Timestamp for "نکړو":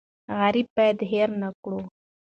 1.41-1.79